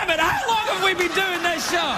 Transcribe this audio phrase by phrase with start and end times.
[0.00, 0.20] damn it!
[0.20, 1.96] How long have we been doing this show?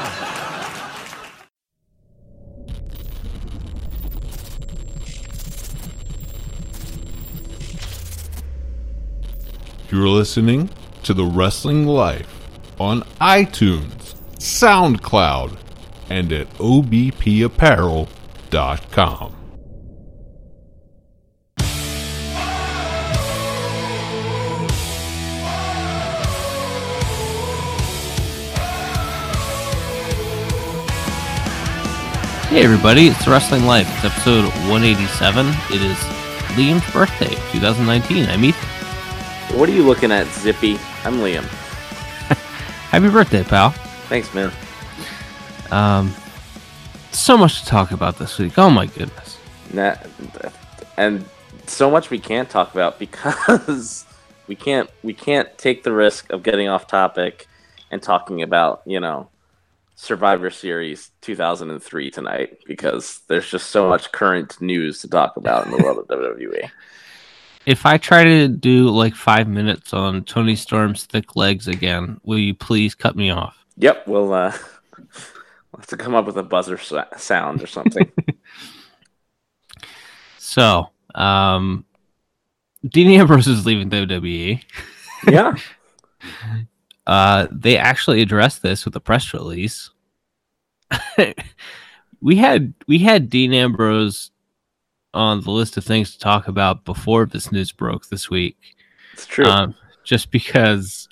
[9.90, 10.70] You're listening
[11.02, 12.48] to The Wrestling Life
[12.80, 15.58] on iTunes, SoundCloud,
[16.08, 19.41] and at obpapparel.com.
[32.52, 33.88] Hey everybody, it's Wrestling Life.
[33.94, 35.46] It's episode 187.
[35.70, 35.96] It is
[36.52, 38.28] Liam's birthday, 2019.
[38.28, 39.58] I'm Ethan.
[39.58, 40.74] What are you looking at, Zippy?
[41.02, 41.44] I'm Liam.
[42.90, 43.70] Happy birthday, pal.
[44.10, 44.52] Thanks, man.
[45.70, 46.14] Um,
[47.10, 48.58] so much to talk about this week.
[48.58, 49.38] Oh my goodness.
[49.72, 49.96] Nah,
[50.98, 51.24] and
[51.66, 54.04] so much we can't talk about because
[54.46, 57.48] we can't we can't take the risk of getting off topic
[57.90, 59.30] and talking about you know
[60.02, 65.70] Survivor Series 2003 tonight because there's just so much current news to talk about in
[65.70, 66.68] the world of WWE.
[67.66, 72.40] If I try to do like five minutes on Toni Storm's thick legs again, will
[72.40, 73.56] you please cut me off?
[73.76, 74.52] Yep, we'll uh,
[74.98, 76.78] we'll have to come up with a buzzer
[77.16, 78.10] sound or something.
[80.38, 81.86] So, um,
[82.86, 84.62] Dean Ambrose is leaving WWE.
[85.26, 85.54] yeah,
[87.06, 89.91] Uh, they actually addressed this with a press release.
[92.20, 94.30] we had we had Dean Ambrose
[95.14, 98.56] on the list of things to talk about before this news broke this week.
[99.12, 99.44] it's true.
[99.44, 101.08] Um, just because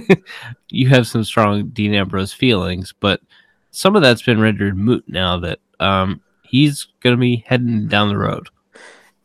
[0.70, 3.20] you have some strong Dean Ambrose feelings, but
[3.70, 8.08] some of that's been rendered moot now that um, he's going to be heading down
[8.08, 8.48] the road.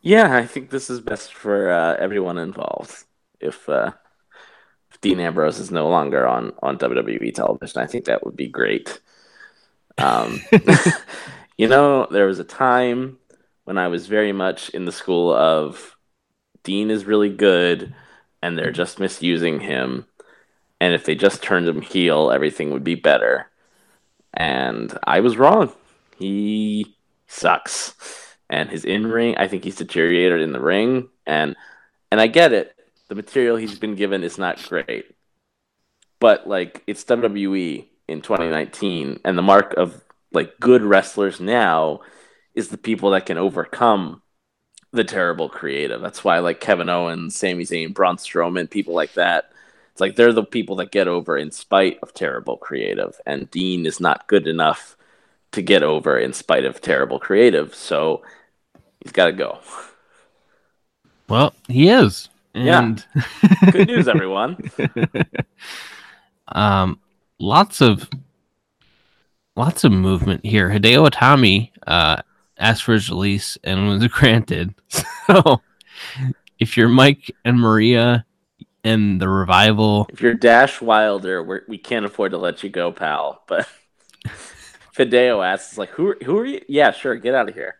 [0.02, 3.04] Yeah, I think this is best for uh, everyone involved.
[3.40, 3.92] If, uh,
[4.90, 8.48] if Dean Ambrose is no longer on on WWE television, I think that would be
[8.48, 9.00] great.
[9.98, 10.40] Um,
[11.56, 13.18] you know, there was a time
[13.64, 15.96] when I was very much in the school of
[16.64, 17.94] Dean is really good,
[18.42, 20.06] and they're just misusing him.
[20.80, 23.48] And if they just turned him heel, everything would be better.
[24.34, 25.72] And I was wrong.
[26.18, 27.94] He sucks
[28.52, 29.36] and his in ring.
[29.38, 31.56] I think he's deteriorated in the ring, and
[32.10, 32.76] and I get it.
[33.08, 35.14] The material he's been given is not great,
[36.20, 40.02] but like it's WWE in 2019, and the mark of
[40.32, 42.00] like good wrestlers now
[42.54, 44.22] is the people that can overcome
[44.92, 46.00] the terrible creative.
[46.00, 49.50] That's why like Kevin Owens, Sami Zayn, Braun Strowman, people like that.
[49.90, 53.84] It's like they're the people that get over in spite of terrible creative, and Dean
[53.86, 54.96] is not good enough
[55.52, 57.74] to get over in spite of terrible creative.
[57.74, 58.22] So
[59.00, 59.58] he's got to go.
[61.28, 62.28] Well, he is.
[62.54, 62.80] Yeah.
[62.80, 63.04] And
[63.70, 64.56] Good news, everyone.
[66.48, 66.98] um,
[67.42, 68.08] lots of
[69.56, 70.70] lots of movement here.
[70.70, 72.22] Hideo Itami uh,
[72.56, 74.74] asked for his release and was granted.
[74.88, 75.60] So,
[76.58, 78.24] if you're Mike and Maria
[78.84, 82.92] and the revival, if you're Dash Wilder, we're, we can't afford to let you go,
[82.92, 83.42] pal.
[83.46, 83.68] But
[84.96, 86.60] Fideo asks, like, who who are you?
[86.68, 87.76] Yeah, sure, get out of here.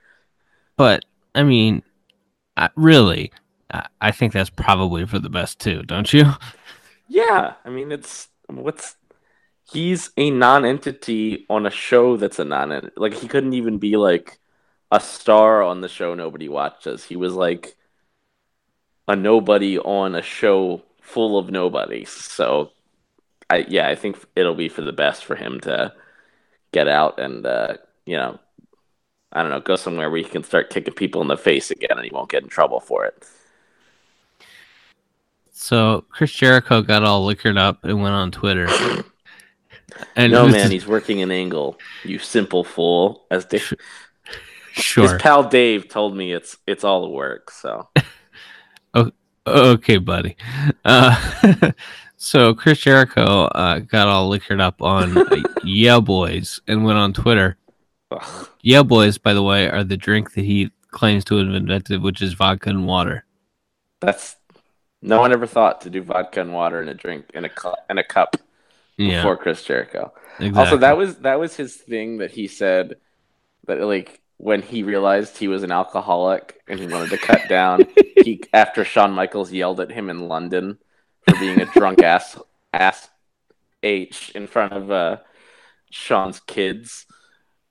[0.76, 1.82] but I mean,
[2.56, 3.32] I, really,
[3.72, 6.32] I, I think that's probably for the best too, don't you?
[7.08, 8.96] Yeah, I mean, it's what's
[9.70, 12.92] he's a non-entity on a show that's a non entity.
[12.96, 14.38] like he couldn't even be like
[14.90, 17.04] a star on the show nobody watches.
[17.04, 17.76] He was like
[19.08, 22.10] a nobody on a show full of nobodies.
[22.10, 22.72] So
[23.48, 25.92] I yeah, I think it'll be for the best for him to
[26.72, 28.38] get out and uh, you know,
[29.32, 31.92] I don't know, go somewhere where he can start kicking people in the face again
[31.96, 33.24] and he won't get in trouble for it.
[35.52, 38.68] So Chris Jericho got all liquored up and went on Twitter.
[40.16, 41.78] And no man, he's working an angle.
[42.04, 43.26] You simple fool.
[43.30, 43.74] As Dave,
[44.72, 45.04] sure.
[45.12, 47.50] his pal Dave told me, it's it's all the work.
[47.50, 47.88] So
[49.46, 50.36] Okay, buddy.
[50.84, 51.72] Uh,
[52.16, 55.24] so Chris Jericho uh, got all liquored up on uh,
[55.64, 57.56] Yeah Boys and went on Twitter.
[58.12, 62.02] ugh, Yeah Boys, by the way, are the drink that he claims to have invented,
[62.02, 63.24] which is vodka and water.
[64.00, 64.36] that's
[65.04, 67.74] no one ever thought to do vodka and water in a drink in a cu-
[67.90, 68.36] in a cup
[68.96, 70.12] Yeah, before Chris Jericho.
[70.38, 70.60] exactly.
[70.60, 72.96] Also, that was that was his thing that he said
[73.66, 77.86] that like when he realized he was an alcoholic and he wanted to cut down.
[78.16, 80.78] he after Shawn Michaels yelled at him in London
[81.28, 82.38] for being a drunk ass
[82.72, 83.08] ass
[83.82, 85.18] h in front of uh,
[85.90, 87.06] Shawn's kids.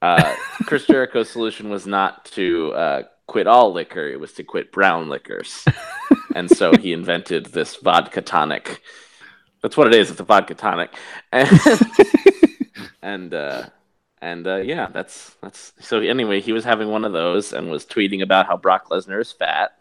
[0.01, 0.35] Uh,
[0.65, 5.09] Chris Jericho's solution was not to uh, quit all liquor; it was to quit brown
[5.09, 5.65] liquors,
[6.35, 8.81] and so he invented this vodka tonic.
[9.61, 10.09] That's what it is.
[10.11, 10.93] It's a vodka tonic,
[11.31, 11.59] and
[13.01, 13.69] and uh,
[14.21, 15.73] and uh, yeah, that's that's.
[15.79, 19.21] So anyway, he was having one of those and was tweeting about how Brock Lesnar
[19.21, 19.77] is fat.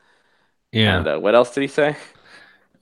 [0.72, 0.98] Yeah.
[0.98, 1.96] And uh, what else did he say?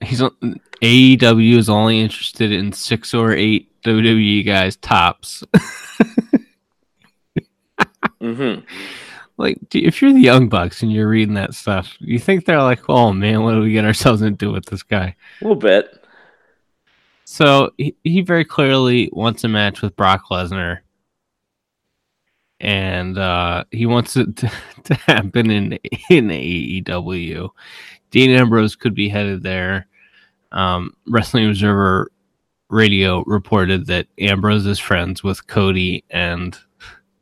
[0.01, 5.43] He's AEW is only interested in six or eight WWE guys tops.
[8.21, 8.65] Mm-hmm.
[9.37, 12.89] like, if you're the Young Bucks and you're reading that stuff, you think they're like,
[12.89, 15.98] "Oh man, what do we get ourselves into with this guy?" A little bit.
[17.31, 20.79] So he, he very clearly wants a match with Brock Lesnar,
[22.59, 24.51] and uh, he wants it to,
[24.85, 25.73] to happen in
[26.09, 27.51] in AEW.
[28.09, 29.85] Dean Ambrose could be headed there.
[30.51, 32.11] Um, Wrestling Observer
[32.69, 36.57] Radio reported that Ambrose is friends with Cody and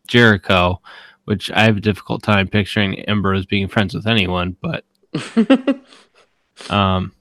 [0.08, 0.82] Jericho,
[1.26, 4.86] which I have a difficult time picturing Ambrose being friends with anyone, but
[6.70, 7.12] um,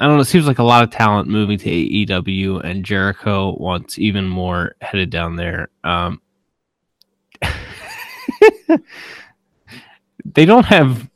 [0.00, 0.22] I don't know.
[0.22, 4.74] It seems like a lot of talent moving to AEW, and Jericho wants even more
[4.80, 5.68] headed down there.
[5.84, 6.22] Um,
[10.24, 11.10] they don't have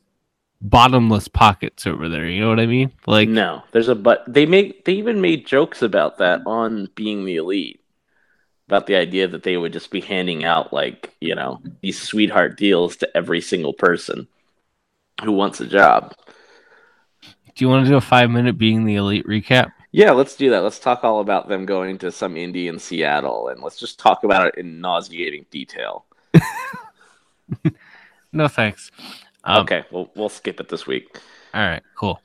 [0.61, 2.27] bottomless pockets over there.
[2.27, 2.93] You know what I mean?
[3.07, 4.23] Like, no, there's a but.
[4.29, 7.81] They make they even made jokes about that on being the elite,
[8.69, 12.59] about the idea that they would just be handing out like you know these sweetheart
[12.59, 14.29] deals to every single person
[15.23, 16.15] who wants a job.
[17.55, 19.73] Do you want to do a five minute being the elite recap?
[19.93, 20.63] Yeah, let's do that.
[20.63, 24.25] Let's talk all about them going to some indie in Seattle, and let's just talk
[24.25, 26.07] about it in nauseating detail.
[28.35, 28.91] No thanks.
[29.45, 31.19] Um, okay, we'll we'll skip it this week.
[31.55, 32.21] All right, cool.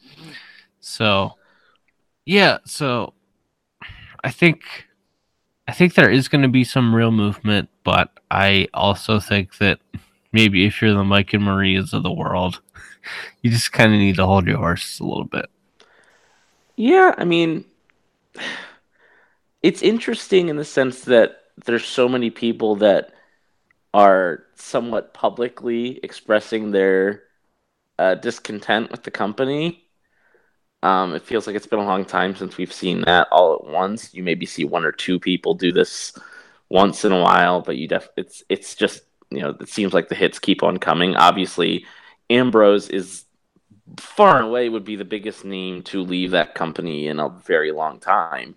[0.80, 1.36] So,
[2.26, 3.14] yeah, so
[4.24, 4.64] I think
[5.68, 9.80] I think there is going to be some real movement, but I also think that
[10.32, 12.60] maybe if you're the Mike and Marias of the world,
[13.42, 15.50] you just kind of need to hold your horses a little bit.
[16.76, 17.66] Yeah, I mean,
[19.62, 23.14] it's interesting in the sense that there's so many people that
[23.94, 27.24] are somewhat publicly expressing their
[27.98, 29.84] uh, discontent with the company.
[30.82, 33.66] Um, it feels like it's been a long time since we've seen that all at
[33.66, 34.14] once.
[34.14, 36.14] You maybe see one or two people do this
[36.70, 40.08] once in a while, but you def it's it's just you know it seems like
[40.08, 41.16] the hits keep on coming.
[41.18, 41.86] Obviously,
[42.30, 43.26] Ambrose is
[43.98, 47.72] far and away would be the biggest name to leave that company in a very
[47.72, 48.56] long time.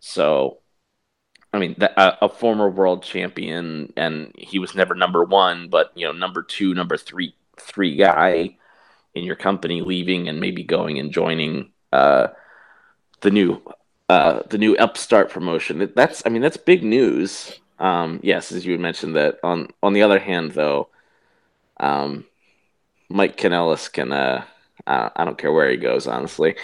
[0.00, 0.58] So,
[1.52, 6.12] I mean, a, former world champion, and he was never number one, but you know,
[6.12, 8.56] number two, number three, three guy
[9.14, 12.28] in your company leaving and maybe going and joining uh,
[13.22, 13.62] the new
[14.08, 15.90] uh, the new upstart promotion.
[15.96, 17.58] That's, I mean, that's big news.
[17.78, 19.38] Um, yes, as you mentioned that.
[19.42, 20.88] On on the other hand, though,
[21.78, 22.24] um,
[23.08, 24.12] Mike Kanellis can.
[24.12, 24.44] Uh,
[24.86, 26.56] I don't care where he goes, honestly.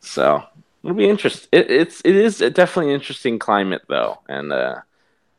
[0.00, 0.42] So
[0.84, 1.48] it'll be interesting.
[1.52, 4.80] It, it's it is definitely an interesting climate, though, and uh,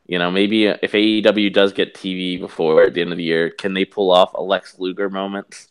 [0.06, 3.50] you know maybe if AEW does get TV before at the end of the year,
[3.50, 5.68] can they pull off a Lex Luger moments?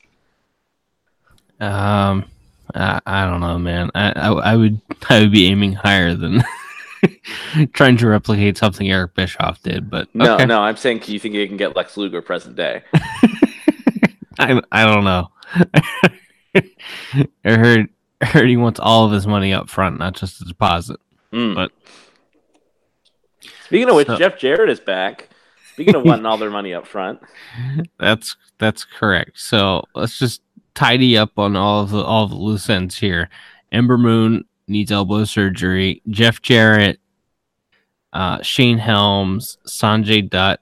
[1.60, 2.26] Um,
[2.74, 3.92] I, I don't know, man.
[3.96, 6.44] I, I I would I would be aiming higher than
[7.74, 10.46] trying to replicate something Eric Bischoff did, but No, okay.
[10.46, 10.62] no.
[10.62, 12.84] I'm saying, you think you can get Lex Luger present day?
[14.40, 15.28] I I don't know.
[17.46, 17.90] I heard
[18.22, 20.98] I heard he wants all of his money up front, not just a deposit.
[21.32, 21.56] Mm.
[21.56, 21.72] But-
[23.66, 25.30] speaking of which, So- Jeff Jarrett is back.
[25.74, 27.20] Speaking of wanting all their money up front,
[28.00, 29.40] That's that's correct.
[29.40, 30.42] So let's just
[30.74, 33.30] tidy up on all of the all of the loose ends here.
[33.72, 36.02] Ember Moon needs elbow surgery.
[36.10, 37.00] Jeff Jarrett,
[38.12, 40.62] uh, Shane Helms, Sanjay Dutt,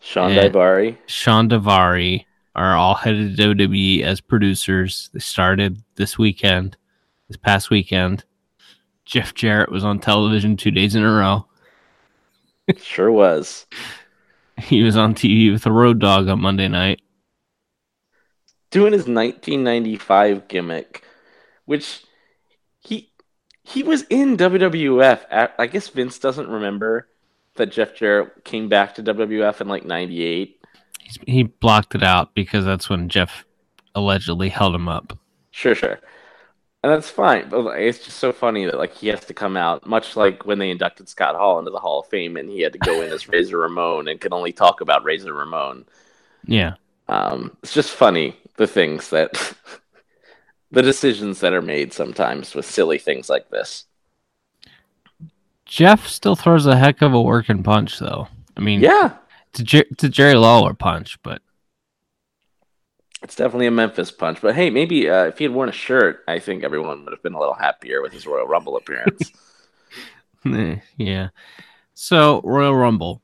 [0.00, 0.48] Shawn Yeah.
[0.48, 0.96] Daivari.
[1.06, 2.24] Shawn Daivari
[2.60, 5.08] are all headed to WWE as producers.
[5.14, 6.76] They started this weekend,
[7.28, 8.24] this past weekend.
[9.06, 11.46] Jeff Jarrett was on television two days in a row.
[12.76, 13.66] Sure was.
[14.60, 17.00] He was on TV with a Road Dogg on Monday night.
[18.70, 21.02] doing his 1995 gimmick,
[21.64, 22.04] which
[22.78, 23.10] he
[23.64, 25.24] he was in WWF.
[25.30, 27.08] At, I guess Vince doesn't remember
[27.56, 30.59] that Jeff Jarrett came back to WWF in like '98.
[31.10, 33.44] He's, he blocked it out because that's when Jeff
[33.94, 35.18] allegedly held him up.
[35.50, 35.98] Sure, sure,
[36.82, 37.48] and that's fine.
[37.48, 40.46] But like, it's just so funny that like he has to come out, much like
[40.46, 43.02] when they inducted Scott Hall into the Hall of Fame, and he had to go
[43.02, 45.84] in as Razor Ramon and could only talk about Razor Ramon.
[46.46, 46.74] Yeah.
[47.08, 49.54] Um, it's just funny the things that
[50.70, 53.86] the decisions that are made sometimes with silly things like this.
[55.64, 58.26] Jeff still throws a heck of a working punch, though.
[58.56, 59.14] I mean, Yeah,
[59.54, 61.42] to, Jer- to Jerry Lawler punch, but
[63.22, 64.40] it's definitely a Memphis punch.
[64.40, 67.22] But hey, maybe uh, if he had worn a shirt, I think everyone would have
[67.22, 69.32] been a little happier with his Royal Rumble appearance.
[70.46, 71.28] Eh, yeah.
[71.92, 73.20] So Royal Rumble,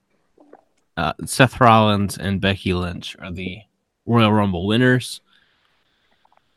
[0.99, 3.61] uh, Seth Rollins and Becky Lynch are the
[4.04, 5.23] Royal Rumble winners.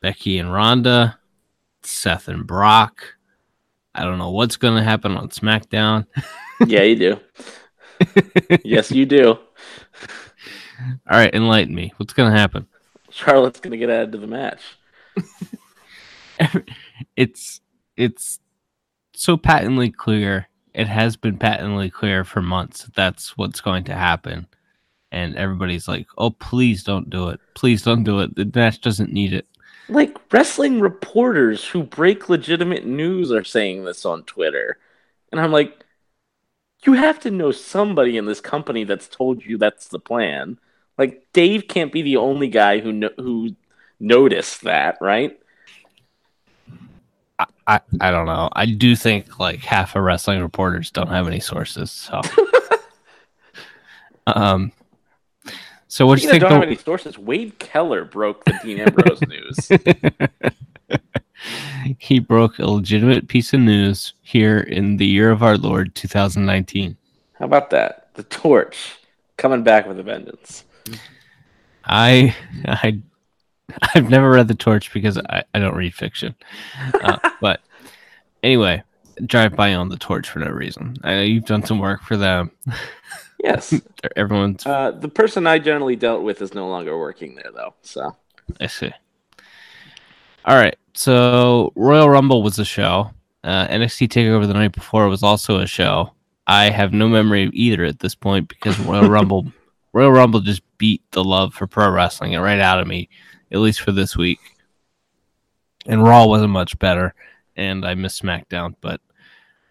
[0.02, 1.18] Becky and Ronda,
[1.82, 3.16] Seth and Brock.
[3.96, 6.08] I don't know what's going to happen on SmackDown.
[6.68, 7.20] yeah, you do.
[8.66, 9.40] yes, you do.
[11.10, 11.94] All right, enlighten me.
[11.98, 12.68] What's going to happen?
[13.10, 14.62] Charlotte's going to get added to the match.
[17.16, 17.62] it's
[17.98, 18.40] it's
[19.14, 20.48] so patently clear.
[20.74, 24.48] It has been patently clear for months that that's what's going to happen.
[25.12, 27.40] And everybody's like, "Oh, please don't do it.
[27.56, 28.36] Please don't do it.
[28.36, 29.48] The match doesn't need it."
[29.90, 34.78] Like wrestling reporters who break legitimate news are saying this on Twitter.
[35.32, 35.84] And I'm like,
[36.86, 40.60] you have to know somebody in this company that's told you that's the plan.
[41.00, 43.56] Like Dave can't be the only guy who no- who
[44.02, 45.40] noticed that, right?
[47.40, 48.50] I, I, I don't know.
[48.52, 51.90] I do think like half of wrestling reporters don't have any sources.
[51.90, 52.20] So,
[54.28, 54.74] um,
[55.88, 56.42] so what do you think?
[56.42, 57.18] Don't the- have any sources.
[57.18, 59.72] Wade Keller broke the Dean Ambrose news.
[61.98, 66.98] he broke a legitimate piece of news here in the year of our Lord 2019.
[67.36, 68.10] How about that?
[68.16, 68.98] The torch
[69.38, 70.66] coming back with a vengeance.
[71.86, 73.02] I I
[73.96, 76.36] I've never read the torch because I, I don't read fiction.
[77.02, 77.62] Uh, but
[78.44, 78.84] anyway,
[79.26, 80.96] drive by on the torch for no reason.
[81.04, 82.52] I know you've done some work for them.
[83.44, 83.74] Yes.
[84.16, 87.74] Everyone's Uh, the person I generally dealt with is no longer working there, though.
[87.82, 88.16] So
[88.60, 88.92] I see.
[90.46, 90.78] All right.
[90.94, 93.12] So Royal Rumble was a show.
[93.44, 96.12] Uh, NXT Takeover the night before was also a show.
[96.48, 99.46] I have no memory of either at this point because Royal Rumble,
[99.94, 103.10] Royal Rumble just beat the love for pro wrestling right out of me,
[103.52, 104.40] at least for this week.
[105.86, 107.14] And Raw wasn't much better,
[107.56, 108.76] and I missed SmackDown.
[108.82, 109.02] But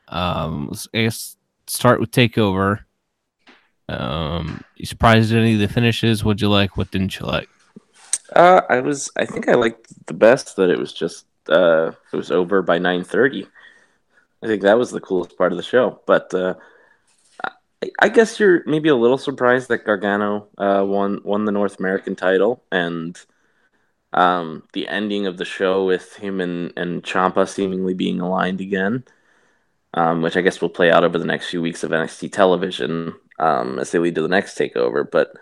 [0.08, 2.80] um, I guess start with Takeover.
[3.88, 6.24] Um, you surprised at any of the finishes?
[6.24, 6.76] What'd you like?
[6.76, 7.48] What didn't you like?
[8.34, 9.10] uh, I was.
[9.16, 11.26] I think I liked the best that it was just.
[11.48, 13.46] Uh, it was over by nine thirty.
[14.42, 16.00] I think that was the coolest part of the show.
[16.06, 16.54] But uh,
[18.00, 22.16] I, guess you're maybe a little surprised that Gargano uh, won won the North American
[22.16, 23.18] title and
[24.12, 29.04] um, the ending of the show with him and and Ciampa seemingly being aligned again.
[29.94, 33.14] um, which I guess will play out over the next few weeks of NXT television
[33.38, 35.08] um, as they lead to the next takeover.
[35.10, 35.32] But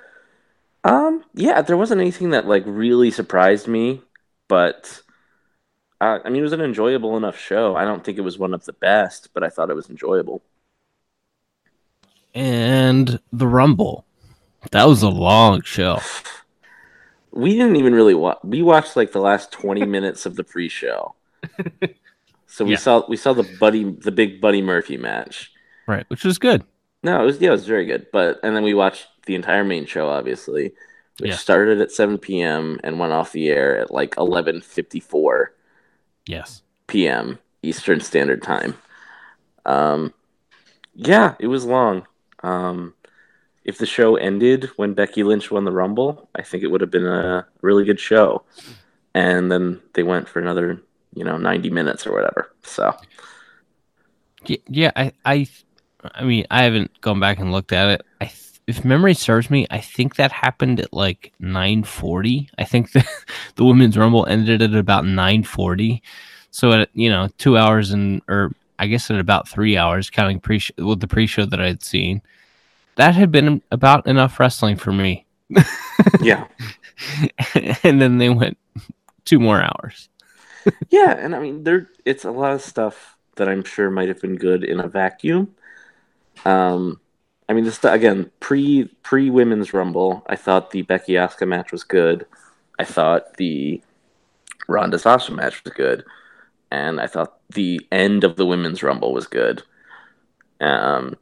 [0.85, 4.03] um, yeah, there wasn't anything that like really surprised me,
[4.49, 5.03] but
[6.01, 7.77] uh, I mean, it was an enjoyable enough show.
[7.77, 10.43] I don't think it was one of the best, but I thought it was enjoyable.
[12.37, 14.05] And the Rumble.
[14.71, 16.01] That was a long show.
[17.33, 18.39] We didn't even really watch.
[18.45, 21.15] We watched like the last twenty minutes of the pre-show.
[22.49, 22.77] So we Yeah.
[22.79, 25.53] saw we saw the Buddy the big Buddy Murphy match.
[25.87, 26.65] Right, which was good.
[27.03, 28.07] No, it was yeah, it was very good.
[28.13, 30.73] But and then we watched the entire main show, obviously,
[31.19, 31.37] which Yeah.
[31.37, 32.81] started at seven p.m.
[32.83, 35.53] and went off the air at like eleven fifty-four
[36.27, 36.63] Yes.
[36.87, 37.39] p.m.
[37.63, 38.75] Eastern Standard Time.
[39.67, 40.15] Um,
[40.95, 42.07] yeah, it was long.
[42.47, 42.95] Um,
[43.65, 46.91] if the show ended when Becky Lynch won the Rumble, I think it would have
[46.91, 48.45] been a really good show.
[49.15, 50.81] And then they went for another,
[51.15, 52.53] you know, ninety minutes or whatever.
[52.63, 52.95] So
[54.69, 55.49] Yeah, I, I,
[56.15, 58.07] I mean, I haven't gone back and looked at it.
[58.21, 58.31] I,
[58.69, 62.49] if memory serves me, I think that happened at like nine forty.
[62.59, 63.05] I think the
[63.57, 66.03] the women's rumble ended at about nine forty.
[66.53, 70.41] So at you know two hours and or I guess in about three hours, counting
[70.41, 72.23] pre with the pre show that I had seen,
[72.97, 75.27] that had been about enough wrestling for me.
[76.21, 76.47] yeah,
[77.83, 78.59] and then they went
[79.25, 80.09] two more hours.
[80.91, 84.21] yeah, and I mean, there it's a lot of stuff that I'm sure might have
[84.21, 85.55] been good in a vacuum.
[86.45, 87.01] Um,
[87.49, 90.25] I mean, this again pre pre women's rumble.
[90.27, 92.27] I thought the Becky Asuka match was good.
[92.79, 93.81] I thought the
[94.69, 96.05] Ronda Sasha match was good,
[96.71, 99.63] and I thought the end of the women's rumble was good.
[100.61, 101.17] Um,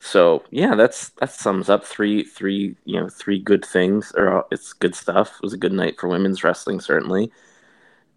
[0.00, 4.72] so yeah, that's that sums up three three you know three good things, or it's
[4.72, 5.36] good stuff.
[5.36, 7.32] It was a good night for women's wrestling, certainly.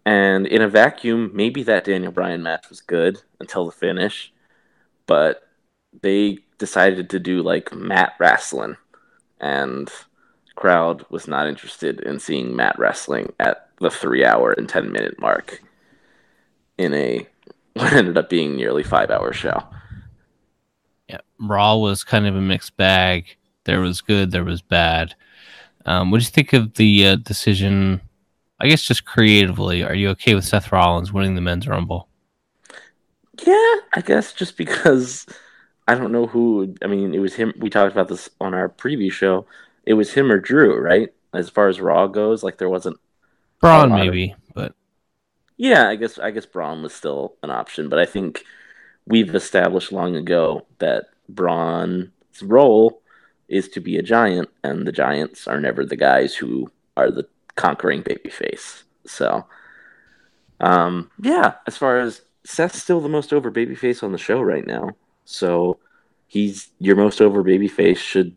[0.04, 4.32] And in a vacuum, maybe that Daniel Bryan match was good until the finish,
[5.06, 5.42] but
[6.02, 8.76] they decided to do like mat wrestling,
[9.40, 9.90] and
[10.56, 15.18] crowd was not interested in seeing mat wrestling at the three hour and ten minute
[15.20, 15.62] mark
[16.78, 17.26] in a
[17.74, 19.62] what ended up being nearly five hour show.
[21.08, 23.36] Yeah, Raw was kind of a mixed bag.
[23.64, 25.14] There was good, there was bad.
[25.84, 28.00] Um, what do you think of the uh, decision?
[28.60, 32.08] I guess just creatively, are you okay with Seth Rollins winning the men's rumble?
[33.46, 35.26] Yeah, I guess just because
[35.86, 36.74] I don't know who.
[36.82, 37.54] I mean, it was him.
[37.58, 39.46] We talked about this on our preview show.
[39.84, 41.12] It was him or Drew, right?
[41.32, 42.98] As far as Raw goes, like there wasn't.
[43.60, 44.74] Braun lot of- maybe, but
[45.58, 48.44] Yeah, I guess I guess Braun was still an option, but I think
[49.06, 52.10] we've established long ago that Braun's
[52.42, 53.02] role
[53.48, 57.26] is to be a giant, and the giants are never the guys who are the
[57.56, 58.84] conquering babyface.
[59.06, 59.46] So,
[60.60, 64.66] um, yeah, as far as Seth's still the most over babyface on the show right
[64.66, 64.90] now,
[65.24, 65.78] so
[66.28, 68.36] he's your most over babyface should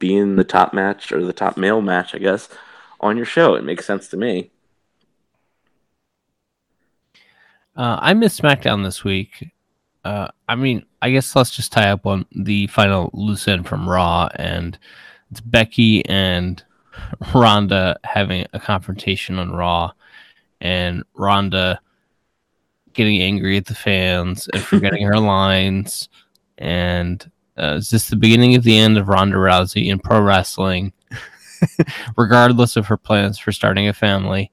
[0.00, 2.48] be in the top match or the top male match, I guess,
[3.00, 3.54] on your show.
[3.54, 4.50] It makes sense to me.
[7.78, 9.52] Uh, I missed SmackDown this week.
[10.04, 13.88] Uh, I mean, I guess let's just tie up on the final loose end from
[13.88, 14.76] Raw, and
[15.30, 16.60] it's Becky and
[17.32, 19.92] Ronda having a confrontation on Raw,
[20.60, 21.80] and Ronda
[22.94, 26.08] getting angry at the fans and forgetting her lines.
[26.58, 30.92] And uh, is this the beginning of the end of Ronda Rousey in pro wrestling?
[32.16, 34.50] Regardless of her plans for starting a family,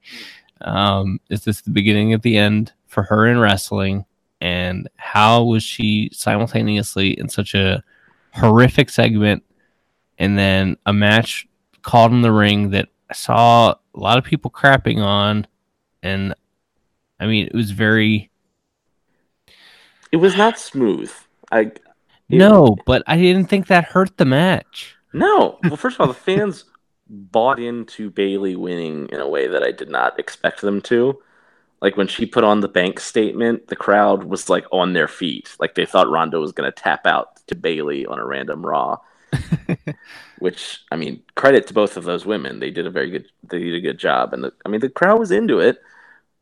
[0.60, 4.06] um, is this the beginning of the end for her in wrestling?
[4.40, 7.84] And how was she simultaneously in such a
[8.32, 9.44] horrific segment
[10.18, 11.46] and then a match
[11.82, 15.46] called in the ring that I saw a lot of people crapping on?
[16.02, 16.34] And
[17.20, 18.30] I mean, it was very
[20.10, 21.12] It was not smooth.
[21.52, 21.72] I
[22.30, 24.96] no, but I didn't think that hurt the match.
[25.12, 25.58] No.
[25.64, 26.64] Well, first of all, the fans
[27.08, 31.20] bought into Bayley winning in a way that I did not expect them to.
[31.86, 35.54] Like when she put on the bank statement, the crowd was like on their feet.
[35.60, 38.98] Like they thought Ronda was going to tap out to Bayley on a random Raw.
[40.40, 42.58] Which I mean, credit to both of those women.
[42.58, 43.28] They did a very good.
[43.44, 45.80] They did a good job, and the, I mean, the crowd was into it.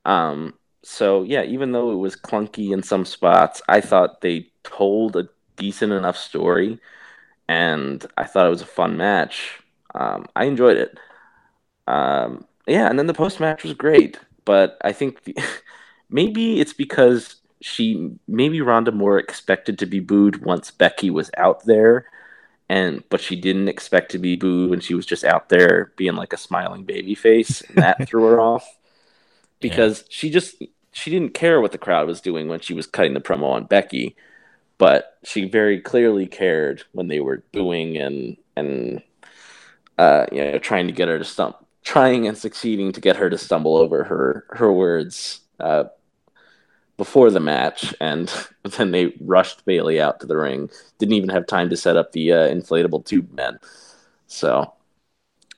[0.06, 5.14] Um, so yeah, even though it was clunky in some spots, I thought they told
[5.14, 6.80] a decent enough story,
[7.48, 9.60] and I thought it was a fun match.
[9.94, 10.98] Um, I enjoyed it.
[11.86, 15.36] Um, yeah, and then the post match was great, but I think the,
[16.10, 21.64] maybe it's because she maybe Rhonda Moore expected to be booed once Becky was out
[21.64, 22.06] there,
[22.68, 26.14] and but she didn't expect to be booed when she was just out there being
[26.14, 28.66] like a smiling baby face, and that threw her off.
[29.60, 33.14] Because she just she didn't care what the crowd was doing when she was cutting
[33.14, 34.14] the promo on Becky,
[34.76, 39.02] but she very clearly cared when they were booing and and
[39.96, 43.30] uh, you know trying to get her to stump, trying and succeeding to get her
[43.30, 45.84] to stumble over her her words uh,
[46.96, 50.70] before the match, and then they rushed Bayley out to the ring.
[50.98, 53.58] Didn't even have time to set up the uh, inflatable tube men.
[54.26, 54.72] So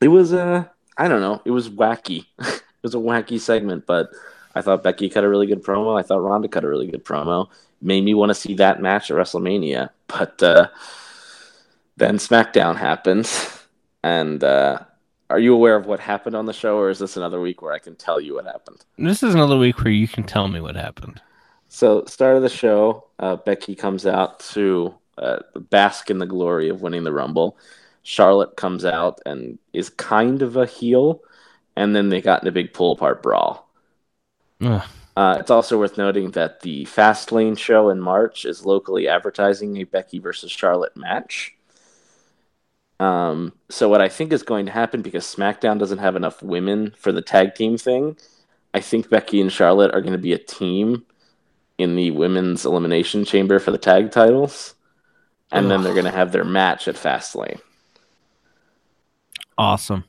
[0.00, 0.64] it was uh
[0.98, 2.26] I don't know, it was wacky.
[2.38, 4.10] it was a wacky segment, but
[4.54, 5.98] I thought Becky cut a really good promo.
[5.98, 7.48] I thought Ronda cut a really good promo.
[7.82, 10.68] Made me want to see that match at WrestleMania, but uh,
[11.98, 13.66] then SmackDown happens,
[14.02, 14.78] and uh,
[15.30, 17.72] are you aware of what happened on the show, or is this another week where
[17.72, 18.84] I can tell you what happened?
[18.98, 21.20] This is another week where you can tell me what happened.
[21.68, 26.68] So, start of the show, uh, Becky comes out to uh, bask in the glory
[26.68, 27.58] of winning the Rumble.
[28.02, 31.22] Charlotte comes out and is kind of a heel,
[31.74, 33.68] and then they got in a big pull apart brawl.
[35.16, 39.84] Uh, it's also worth noting that the Fastlane show in March is locally advertising a
[39.84, 41.55] Becky versus Charlotte match.
[42.98, 46.94] Um, so what I think is going to happen because SmackDown doesn't have enough women
[46.96, 48.16] for the tag team thing,
[48.72, 51.04] I think Becky and Charlotte are going to be a team
[51.78, 54.74] in the women's elimination chamber for the tag titles,
[55.52, 57.60] and then they're going to have their match at Fastlane.
[59.58, 60.04] Awesome.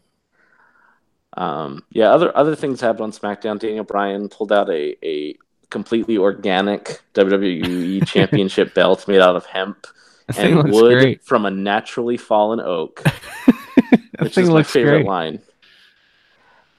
[1.36, 3.60] Um, yeah, other other things happened on SmackDown.
[3.60, 5.36] Daniel Bryan pulled out a, a
[5.69, 9.88] completely organic WWE Championship belt made out of hemp
[10.35, 11.23] and wood great.
[11.23, 15.05] from a naturally fallen oak, That which thing is my favorite great.
[15.05, 15.39] line.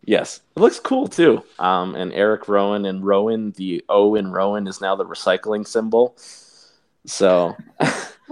[0.05, 1.43] Yes, it looks cool too.
[1.59, 6.17] Um, and Eric Rowan and Rowan, the O in Rowan is now the recycling symbol.
[7.05, 7.57] So,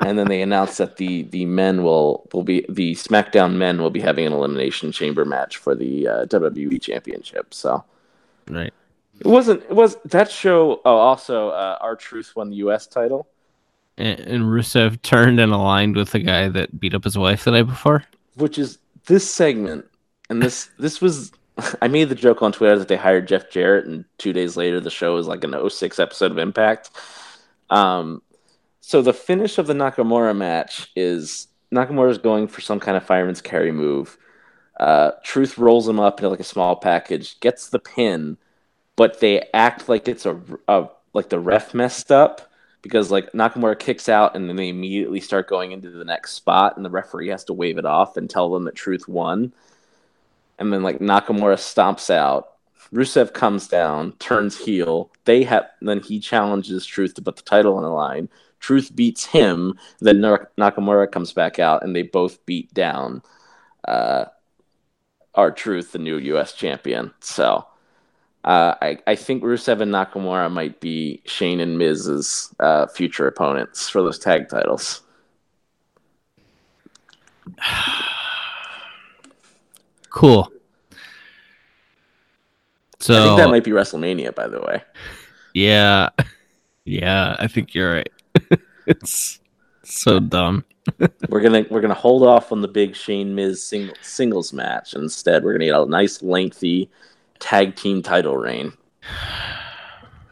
[0.00, 3.90] and then they announced that the the men will will be the SmackDown men will
[3.90, 7.52] be having an elimination chamber match for the uh, WWE Championship.
[7.54, 7.84] So
[8.48, 8.72] Right.
[9.20, 10.80] it wasn't it was that show.
[10.84, 12.86] Oh, also, uh, R-Truth won the U.S.
[12.86, 13.26] title.
[13.98, 17.64] And, Rusev turned and aligned with the guy that beat up his wife the night
[17.64, 18.04] before.
[18.36, 19.84] which is this segment
[20.30, 21.32] and this this was
[21.82, 24.78] i made the joke on twitter that they hired jeff jarrett and two days later
[24.78, 26.90] the show was like an 06 episode of impact.
[27.70, 28.22] Um
[28.80, 33.04] so the finish of the nakamura match is Nakamura is going for some kind of
[33.04, 34.16] fireman's carry move.
[34.78, 38.36] Uh truth rolls him up into like a small package gets the pin
[38.96, 42.47] but they act like it's a, a like the ref messed up
[42.82, 46.76] because like Nakamura kicks out and then they immediately start going into the next spot
[46.76, 49.52] and the referee has to wave it off and tell them that Truth won.
[50.58, 52.54] And then like Nakamura stomps out.
[52.92, 55.10] Rusev comes down, turns heel.
[55.24, 58.28] They have then he challenges Truth to put the title on the line.
[58.60, 59.78] Truth beats him.
[60.00, 63.22] Then Nakamura comes back out, and they both beat down
[63.86, 64.26] uh,
[65.34, 66.52] R-Truth, the new U.S.
[66.54, 67.12] champion.
[67.20, 67.66] So
[68.48, 73.90] uh, I, I think Rusev and Nakamura might be Shane and Miz's uh, future opponents
[73.90, 75.02] for those tag titles.
[80.10, 80.50] Cool.
[82.98, 84.82] So I think that might be WrestleMania, by the way.
[85.54, 86.08] Yeah.
[86.84, 88.12] Yeah, I think you're right.
[88.86, 89.40] it's
[89.84, 90.64] so dumb.
[91.28, 94.94] we're gonna we're gonna hold off on the big Shane Miz single, singles match.
[94.94, 96.90] Instead, we're gonna get a nice lengthy
[97.40, 98.72] tag team title reign.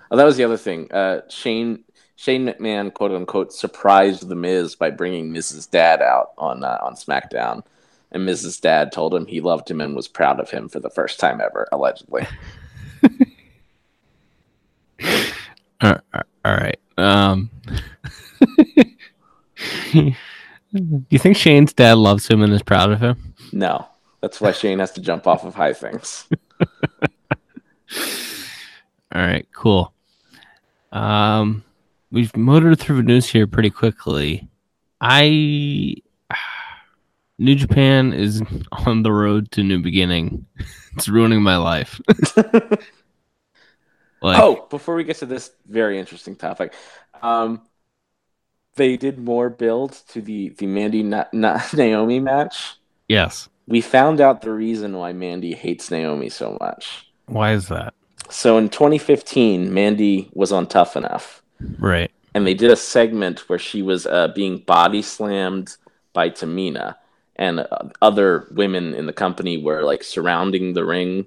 [0.09, 0.88] Oh, that was the other thing.
[0.92, 1.83] Uh, Shane
[2.14, 6.95] Shane McMahon, quote unquote, surprised the Miz by bringing Miz's dad out on uh, on
[6.95, 7.64] SmackDown,
[8.12, 10.90] and Miz's dad told him he loved him and was proud of him for the
[10.90, 12.25] first time ever, allegedly.
[15.83, 15.99] all
[16.45, 16.79] right.
[16.97, 17.51] Um,
[19.92, 20.14] Do
[21.11, 23.35] you think Shane's dad loves him and is proud of him?
[23.53, 23.87] No.
[24.21, 26.27] That's why Shane has to jump off of high things.
[29.14, 29.92] All right, cool.
[30.92, 31.64] Um,
[32.11, 34.49] we've motored through the news here pretty quickly.
[35.01, 35.96] I
[37.38, 38.42] New Japan is
[38.87, 40.46] on the road to new beginning.
[40.96, 42.01] It's ruining my life.
[42.37, 42.46] like,
[44.22, 46.72] oh, before we get to this very interesting topic,
[47.20, 47.61] um,
[48.77, 52.77] they did more build to the the Mandy Na- Na- Naomi match.
[53.11, 57.06] Yes, we found out the reason why Mandy hates Naomi so much.
[57.26, 57.94] Why is that?
[58.28, 61.42] So in 2015, Mandy was on Tough Enough,
[61.78, 62.10] right?
[62.34, 65.76] And they did a segment where she was uh, being body slammed
[66.12, 66.96] by Tamina,
[67.36, 67.66] and uh,
[68.02, 71.26] other women in the company were like surrounding the ring.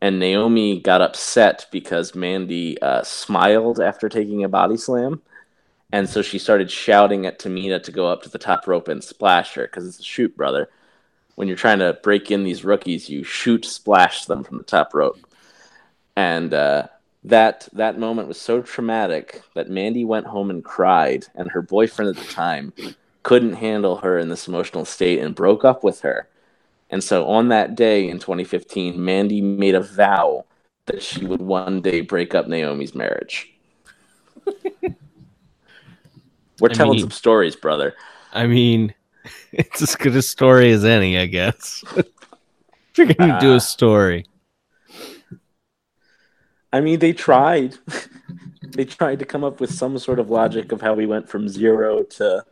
[0.00, 5.22] And Naomi got upset because Mandy uh, smiled after taking a body slam
[5.92, 9.02] and so she started shouting at Tamina to go up to the top rope and
[9.02, 10.68] splash her because it's a shoot, brother.
[11.34, 14.92] When you're trying to break in these rookies, you shoot, splash them from the top
[14.92, 15.18] rope.
[16.18, 16.88] And uh,
[17.22, 22.08] that that moment was so traumatic that Mandy went home and cried, and her boyfriend
[22.16, 22.72] at the time
[23.22, 26.28] couldn't handle her in this emotional state and broke up with her.
[26.90, 30.44] And so on that day in 2015, Mandy made a vow
[30.86, 33.54] that she would one day break up Naomi's marriage.
[36.58, 37.94] We're I telling mean, some stories, brother.
[38.32, 38.92] I mean,
[39.52, 41.84] it's as good a story as any, I guess.
[42.96, 44.26] you're gonna uh, do a uh, story.
[46.72, 47.76] I mean, they tried.
[48.62, 51.48] they tried to come up with some sort of logic of how we went from
[51.48, 52.44] zero to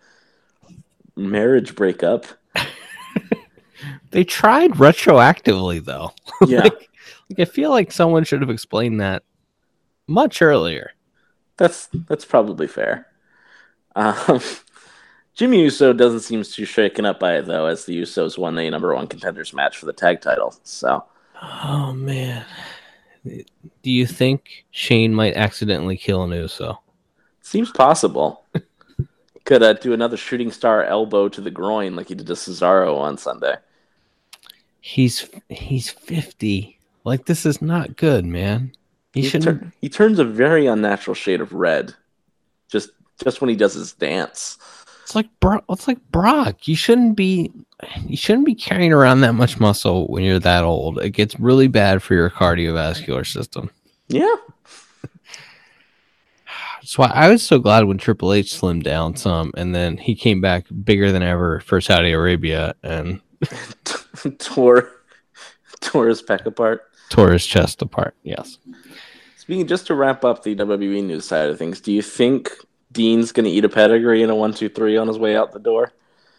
[1.16, 2.26] marriage breakup.
[4.10, 6.12] they tried retroactively, though.
[6.46, 6.60] Yeah.
[6.60, 6.90] like,
[7.30, 9.22] like, I feel like someone should have explained that
[10.06, 10.92] much earlier.
[11.56, 13.06] That's that's probably fair.
[13.94, 14.40] Um,
[15.34, 18.68] Jimmy Uso doesn't seem too shaken up by it though, as the Usos won the
[18.68, 20.54] number one contenders match for the tag title.
[20.62, 21.04] So,
[21.42, 22.44] oh man,
[23.86, 26.80] do you think Shane might accidentally kill an Uso?
[27.40, 28.42] Seems possible.
[29.44, 32.98] Could uh, do another shooting star elbow to the groin like he did to Cesaro
[32.98, 33.54] on Sunday.
[34.80, 36.80] He's he's fifty.
[37.04, 38.72] Like this is not good, man.
[39.14, 41.94] He, he, tur- he turns a very unnatural shade of red.
[42.66, 42.90] Just
[43.22, 44.58] just when he does his dance.
[45.06, 45.62] It's like Brock.
[45.70, 46.66] It's like Brock.
[46.66, 47.52] You shouldn't be.
[48.08, 50.98] You shouldn't be carrying around that much muscle when you're that old.
[50.98, 53.70] It gets really bad for your cardiovascular system.
[54.08, 54.34] Yeah.
[56.80, 60.16] That's why I was so glad when Triple H slimmed down some, and then he
[60.16, 63.20] came back bigger than ever for Saudi Arabia and
[64.38, 64.90] tore
[65.78, 66.82] tore his pec apart.
[67.10, 68.16] Tore his chest apart.
[68.24, 68.58] Yes.
[69.36, 72.50] Speaking just to wrap up the WWE news side of things, do you think
[72.96, 75.52] Dean's going to eat a pedigree in a one, two, three on his way out
[75.52, 75.92] the door.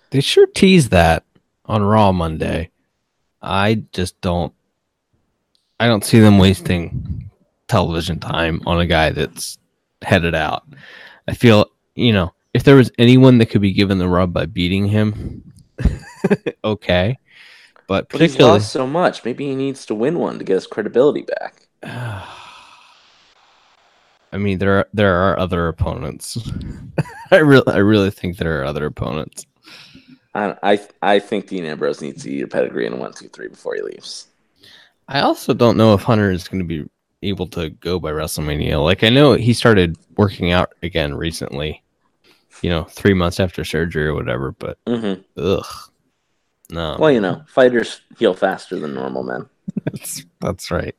[0.10, 1.24] They sure teased that
[1.66, 2.72] on Raw Monday.
[3.42, 4.52] I just don't.
[5.80, 7.30] I don't see them wasting
[7.68, 9.60] television time on a guy that's
[10.02, 10.64] headed out.
[11.28, 14.48] I feel, you know, if there was anyone that could be given the rub by
[14.48, 15.54] beating him,
[16.64, 17.20] okay.
[17.86, 19.24] But particularly, but he's lost so much.
[19.24, 21.68] Maybe he needs to win one to get his credibility back.
[24.32, 26.38] I mean, there are there are other opponents.
[27.32, 29.46] I really I really think there are other opponents.
[30.34, 33.48] I I, I think Dean Ambrose needs to eat a pedigree in one two three
[33.48, 34.28] before he leaves.
[35.08, 36.90] I also don't know if Hunter is going to be
[37.24, 38.84] able to go by WrestleMania.
[38.84, 41.82] Like I know he started working out again recently,
[42.62, 44.52] you know, three months after surgery or whatever.
[44.52, 45.66] But hmm ugh,
[46.70, 49.50] no, Well, you know, fighters heal faster than normal men.
[49.86, 50.96] that's that's right.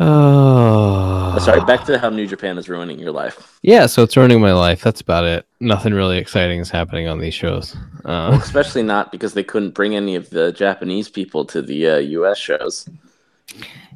[0.00, 3.58] Oh, Uh, Sorry, back to how New Japan is ruining your life.
[3.62, 3.86] yeah.
[3.86, 4.82] So it's ruining my life.
[4.82, 5.46] That's about it.
[5.60, 7.76] Nothing really exciting is happening on these shows.
[8.04, 11.96] Uh, Especially not because they couldn't bring any of the Japanese people to the uh,
[11.98, 12.38] U.S.
[12.38, 12.88] shows.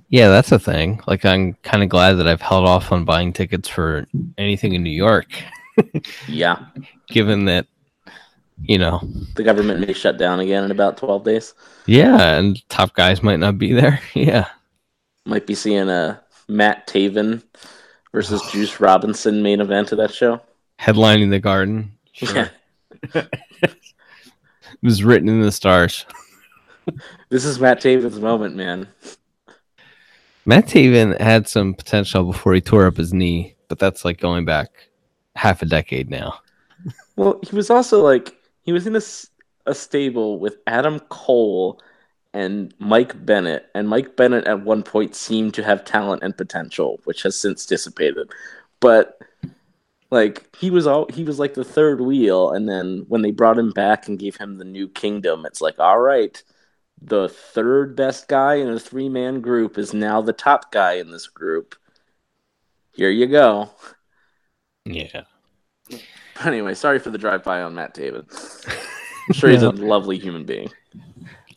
[0.09, 1.01] yeah, that's a thing.
[1.07, 4.07] Like I'm kind of glad that I've held off on buying tickets for
[4.39, 5.27] anything in New York,
[6.29, 6.67] Yeah,
[7.09, 7.67] given that
[8.65, 9.01] you know
[9.35, 11.55] the government may shut down again in about 12 days.
[11.87, 14.01] Yeah, and top guys might not be there.
[14.15, 14.49] Yeah.
[15.25, 17.43] Might be seeing a Matt Taven
[18.13, 20.41] versus Juice Robinson main event of that show.
[20.81, 21.93] Headlining the garden.
[22.13, 22.51] Sure.
[23.15, 23.25] Yeah.
[24.83, 26.07] It was written in the stars.
[27.29, 28.89] This is Matt Taven's moment, man.
[30.45, 34.45] Matt Taven had some potential before he tore up his knee, but that's like going
[34.45, 34.89] back
[35.37, 36.41] half a decade now.
[37.15, 39.03] Well, he was also like he was in a,
[39.67, 41.81] a stable with Adam Cole
[42.35, 47.01] and Mike Bennett, and Mike Bennett at one point seemed to have talent and potential,
[47.05, 48.31] which has since dissipated.
[48.81, 49.19] But
[50.11, 53.59] like he was all he was like the third wheel, and then when they brought
[53.59, 56.43] him back and gave him the new kingdom, it's like all right,
[57.01, 61.11] the third best guy in a three man group is now the top guy in
[61.11, 61.75] this group.
[62.93, 63.71] Here you go.
[64.85, 65.23] Yeah.
[66.45, 68.27] Anyway, sorry for the drive by on Matt David.
[69.29, 70.71] I'm sure he's a lovely human being.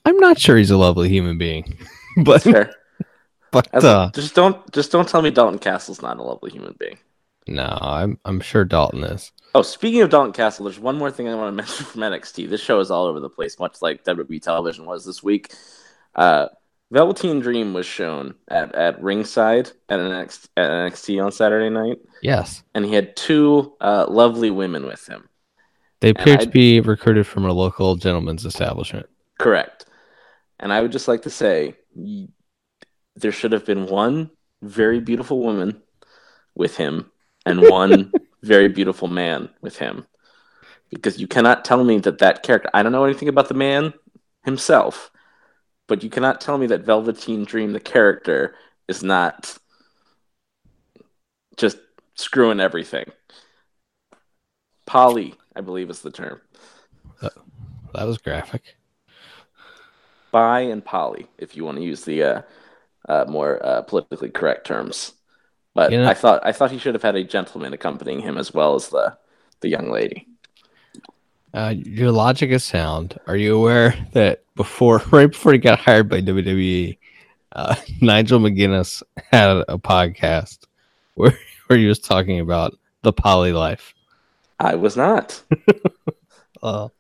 [0.06, 1.78] I'm not sure he's a lovely human being.
[2.24, 2.46] But
[3.52, 6.98] but uh, just don't just don't tell me Dalton Castle's not a lovely human being.
[7.48, 9.34] no, I'm I'm sure Dalton is.
[9.54, 12.48] Oh, speaking of Dalton Castle, there's one more thing I want to mention from NXT.
[12.50, 15.54] This show is all over the place, much like WWE television was this week.
[16.16, 16.48] Uh,
[16.92, 22.64] Velveteen Dream was shown at, at ringside at NXT, at NXT on Saturday night, Yes.
[22.76, 25.28] and he had two uh, lovely women with him.
[26.00, 29.08] They appear to be recruited from a local gentleman's establishment.
[29.40, 29.86] Correct.
[30.60, 31.76] And I would just like to say
[33.16, 35.82] there should have been one very beautiful woman
[36.56, 37.12] with him
[37.46, 38.12] and one
[38.44, 40.06] very beautiful man with him.
[40.90, 43.94] Because you cannot tell me that that character, I don't know anything about the man
[44.44, 45.12] himself,
[45.88, 48.56] but you cannot tell me that Velveteen Dream, the character,
[48.88, 49.58] is not
[51.58, 51.78] just
[52.16, 53.12] screwing everything.
[54.86, 56.40] Polly, I believe is the term.
[57.94, 58.76] That was graphic.
[60.36, 62.42] Bi and poly, if you want to use the uh,
[63.08, 65.14] uh, more uh, politically correct terms.
[65.74, 68.38] But You know- I thought I thought he should have had a gentleman accompanying him
[68.38, 69.18] as well as the
[69.62, 70.28] the young lady.
[71.54, 73.18] Uh, your logic is sound.
[73.28, 76.98] Are you aware that before, right before he got hired by WWE,
[77.54, 80.66] uh, Nigel McGuinness had a podcast
[81.14, 83.94] where where he was talking about the poly life.
[84.60, 85.42] I was not.
[86.62, 86.92] Oh,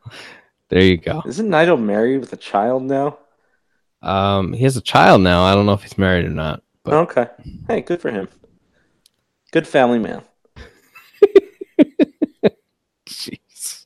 [0.69, 1.21] there you go.
[1.25, 3.17] Isn't Nigel married with a child now?
[4.05, 5.43] Um, he has a child now.
[5.43, 6.61] I don't know if he's married or not.
[6.83, 7.27] But Okay.
[7.67, 8.27] Hey, good for him.
[9.51, 10.21] Good family man.
[13.09, 13.85] jeez.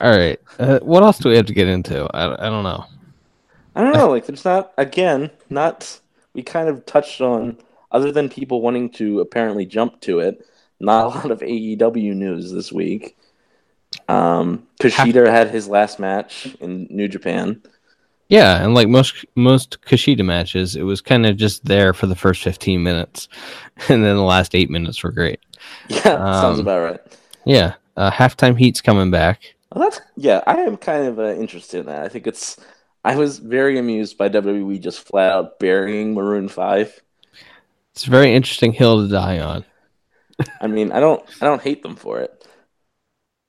[0.00, 0.40] All right.
[0.58, 2.04] Uh, what else do we have to get into?
[2.14, 2.86] I, I don't know.
[3.74, 4.08] I don't know.
[4.08, 6.00] Like, there's not again, not.
[6.34, 7.58] We kind of touched on
[7.90, 10.46] other than people wanting to apparently jump to it.
[10.80, 13.16] Not a lot of AEW news this week.
[14.08, 17.62] Um, Kushida had his last match in New Japan.
[18.32, 22.16] Yeah, and like most most Kushida matches, it was kind of just there for the
[22.16, 23.28] first fifteen minutes,
[23.88, 25.40] and then the last eight minutes were great.
[25.88, 27.00] Yeah, sounds Um, about right.
[27.44, 29.54] Yeah, uh, halftime heat's coming back.
[29.72, 30.42] Well, that's yeah.
[30.46, 32.04] I am kind of uh, interested in that.
[32.04, 32.56] I think it's.
[33.04, 37.00] I was very amused by WWE just flat out burying Maroon Five.
[37.92, 39.64] It's a very interesting hill to die on.
[40.60, 41.22] I mean, I don't.
[41.42, 42.46] I don't hate them for it.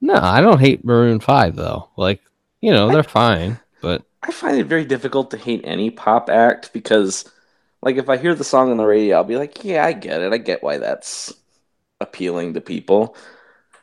[0.01, 1.89] No, I don't hate Maroon Five though.
[1.97, 2.21] Like,
[2.61, 6.71] you know, they're fine, but I find it very difficult to hate any pop act
[6.71, 7.29] because,
[7.81, 10.21] like, if I hear the song on the radio, I'll be like, "Yeah, I get
[10.21, 10.31] it.
[10.31, 11.33] I get why that's
[11.99, 13.15] appealing to people."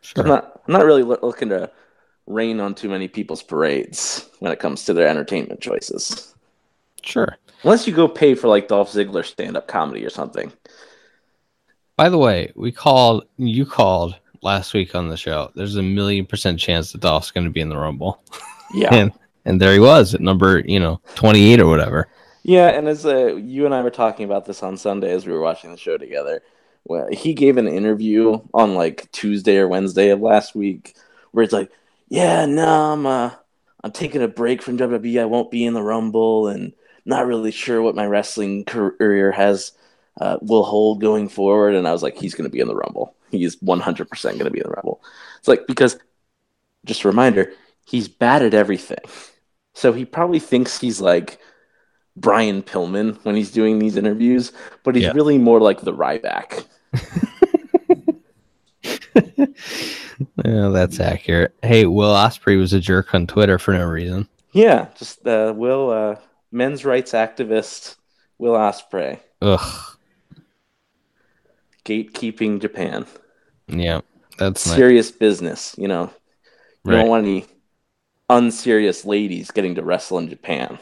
[0.01, 0.25] sure.
[0.25, 0.61] I'm not.
[0.67, 1.71] I'm not really looking to
[2.27, 6.35] rain on too many people's parades when it comes to their entertainment choices.
[7.03, 7.37] Sure.
[7.63, 10.53] Unless you go pay for like Dolph Ziggler stand-up comedy or something.
[11.97, 15.51] By the way, we called you called last week on the show.
[15.55, 18.23] There's a million percent chance that Dolph's going to be in the Rumble,
[18.73, 18.95] Yeah.
[18.95, 19.13] and
[19.45, 22.09] and there he was at number you know twenty eight or whatever.
[22.43, 25.33] Yeah, and as uh, you and I were talking about this on Sunday as we
[25.33, 26.43] were watching the show together,
[27.11, 30.97] he gave an interview on like Tuesday or Wednesday of last week
[31.33, 31.71] where it's like,
[32.09, 33.31] "Yeah, no, I'm uh,
[33.85, 35.21] I'm taking a break from WWE.
[35.21, 36.73] I won't be in the Rumble, and
[37.05, 39.73] not really sure what my wrestling career has
[40.21, 41.75] uh, will hold going forward.
[41.75, 43.15] And I was like, he's going to be in the Rumble.
[43.31, 45.03] He's 100% going to be in the Rumble.
[45.39, 45.99] It's like, because
[46.85, 47.53] just a reminder,
[47.87, 48.99] he's bad at everything.
[49.81, 51.39] So he probably thinks he's like
[52.15, 54.53] Brian Pillman when he's doing these interviews,
[54.85, 55.13] but he's Yeah.
[55.15, 56.67] really more like the Ryback.
[60.45, 61.55] Yeah, that's accurate.
[61.63, 64.29] Hey, Will Ospreay was a jerk on Twitter for no reason.
[64.53, 66.17] Yeah, just uh, Will, uh,
[66.53, 67.97] men's rights activist
[68.39, 69.97] Will Ospreay, Ugh.
[71.87, 73.07] gatekeeping Japan.
[73.69, 74.03] Yeah,
[74.39, 74.77] that's nice.
[74.77, 76.13] Serious business, you know.
[76.85, 77.01] You Right.
[77.01, 77.47] don't want any
[78.31, 80.79] unserious ladies getting to wrestle in Japan.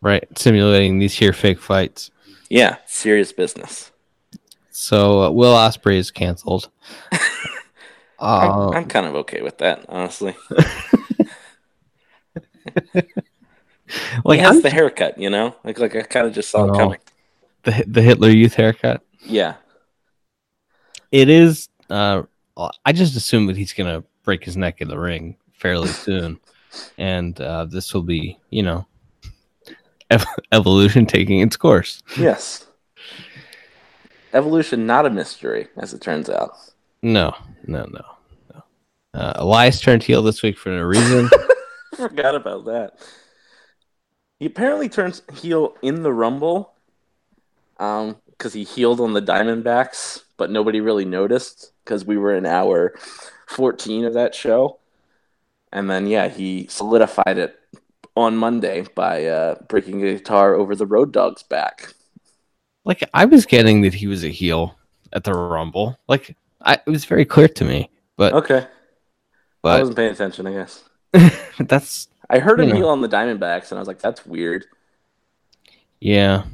[0.00, 2.10] Right, simulating these here fake fights.
[2.50, 3.92] Yeah, serious business.
[4.70, 6.70] So uh, Will Ospreay is canceled.
[8.18, 10.34] I'm, Uh, I'm kind of okay with that, honestly.
[14.24, 15.54] like he has I'm- the haircut, you know?
[15.64, 16.72] Like like I kind of just saw Oh.
[16.72, 16.98] it coming.
[17.62, 19.02] the the Hitler Youth haircut.
[19.24, 19.54] Yeah.
[21.12, 21.68] It is.
[21.88, 22.22] Uh,
[22.84, 26.38] I just assume that he's gonna break his neck in the ring fairly soon,
[26.98, 28.86] and uh, this will be, you know,
[30.10, 32.02] ev- evolution taking its course.
[32.18, 32.66] Yes.
[34.32, 36.52] Evolution not a mystery, as it turns out.
[37.02, 37.34] No,
[37.66, 38.04] no, no,
[38.54, 38.62] no.
[39.14, 41.30] Uh, Elias turned heel this week for no reason.
[41.96, 42.98] Forgot about that.
[44.38, 46.74] He apparently turns heel in the Rumble,
[47.78, 52.44] um, because he healed on the Diamondbacks, but nobody really noticed because we were in
[52.44, 52.94] hour
[53.46, 54.78] fourteen of that show,
[55.76, 57.54] and then yeah, he solidified it
[58.16, 61.92] on Monday by uh, breaking a guitar over the Road Dogg's back.
[62.86, 64.74] like I was getting that he was a heel
[65.12, 65.98] at the Rumble.
[66.08, 68.66] Like I, it was very clear to me, but Okay,
[69.62, 70.46] I wasn't paying attention.
[70.46, 70.82] I guess
[71.60, 72.74] that's I heard him know.
[72.76, 74.64] heel on the Diamondbacks, and I was like, "That's weird."
[76.00, 76.44] Yeah.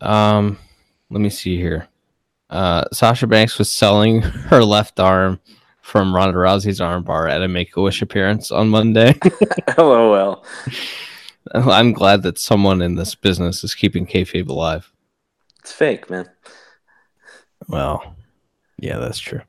[0.00, 0.58] Um,
[1.10, 1.88] let me see here.
[2.50, 5.40] Uh, Sasha Banks was selling her left arm
[5.84, 9.14] from Ronda Rousey's armbar at a Make a Wish appearance on Monday.
[9.78, 10.42] LOL.
[11.52, 14.90] I'm glad that someone in this business is keeping kayfabe alive.
[15.60, 16.30] It's fake, man.
[17.68, 18.16] Well,
[18.78, 19.42] yeah, that's true.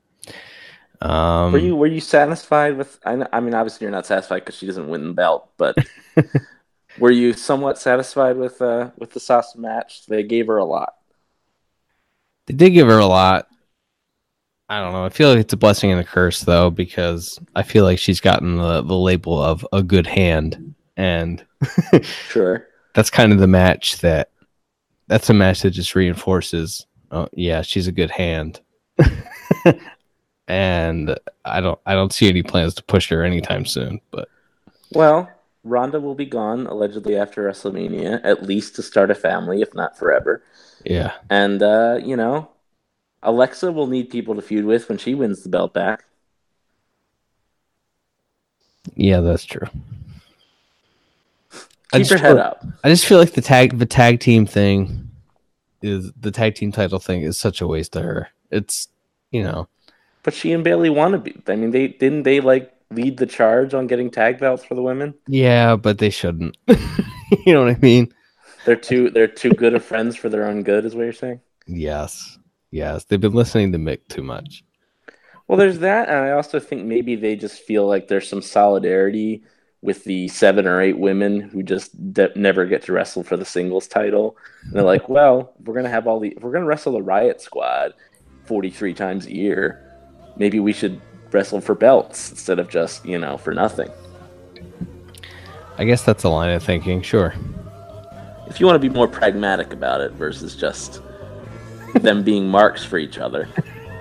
[1.00, 3.00] Um, Were you were you satisfied with?
[3.06, 5.78] I, I mean, obviously you're not satisfied because she doesn't win the belt, but
[7.00, 10.06] were you somewhat satisfied with uh with the Sasha match?
[10.06, 10.96] They gave her a lot.
[12.46, 13.48] They did give her a lot.
[14.68, 15.06] I don't know.
[15.06, 18.20] I feel like it's a blessing and a curse though, because I feel like she's
[18.20, 21.46] gotten the, the label of a good hand, and
[22.02, 22.68] Sure.
[22.94, 24.32] that's kind of the match that
[25.08, 26.86] that's a match that just reinforces.
[27.12, 28.62] Oh yeah, she's a good hand,
[30.48, 34.02] and I don't I don't see any plans to push her anytime soon.
[34.12, 34.30] But
[34.92, 35.30] Well,
[35.64, 39.98] Ronda will be gone allegedly after WrestleMania, at least to start a family, if not
[39.98, 40.44] forever.
[40.84, 42.50] yeah, And uh, you know,
[43.26, 46.06] Alexa will need people to feud with when she wins the belt back.
[48.96, 49.68] yeah, that's true.
[51.94, 52.66] I Keep just your head feel- up.
[52.84, 55.10] I just feel like the tag the tag team thing
[55.82, 58.30] is the tag team title thing is such a waste of her.
[58.52, 58.88] It's
[59.32, 59.68] you know
[60.24, 61.36] But she and Bayley want to be.
[61.48, 64.82] I mean, they didn't they like lead the charge on getting tag belts for the
[64.84, 65.14] women.
[65.28, 66.58] yeah, but they shouldn't.
[66.68, 68.14] you know what I mean?
[68.66, 71.40] They're too they're too good of friends for their own good, is what you're saying.
[71.68, 72.38] Yes,
[72.72, 74.64] yes, they've been listening to Mick too much.
[75.48, 79.44] Well, there's that, and I also think maybe they just feel like there's some solidarity
[79.82, 83.46] with the seven or eight women who just de- never get to wrestle for the
[83.46, 84.36] singles title.
[84.64, 87.94] And they're like, well, we're gonna have all the we're gonna wrestle the Riot Squad
[88.46, 89.82] 43 times a year.
[90.38, 91.00] Maybe we should
[91.32, 93.90] wrestle for belts instead of just you know for nothing.
[95.78, 97.02] I guess that's a line of thinking.
[97.04, 97.36] Sure.
[98.48, 101.02] If you want to be more pragmatic about it versus just
[102.02, 103.48] them being marks for each other.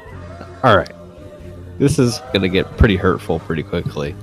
[0.64, 0.92] All right.
[1.78, 4.14] This is gonna get pretty hurtful pretty quickly.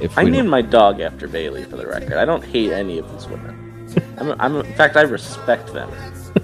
[0.00, 2.14] If I named my dog after Bayley for the record.
[2.14, 3.68] I don't hate any of these women.
[4.18, 5.90] I'm, I'm, in fact, I respect them.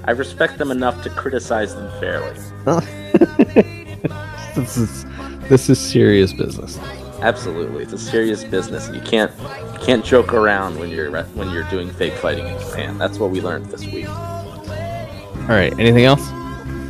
[0.04, 2.34] I respect them enough to criticize them fairly.
[4.54, 5.04] this is
[5.48, 6.78] this is serious business.
[7.20, 9.30] Absolutely, it's a serious business, and you can't
[9.72, 12.98] you can't joke around when you're when you're doing fake fighting in Japan.
[12.98, 14.08] That's what we learned this week.
[14.08, 15.72] All right.
[15.78, 16.26] Anything else?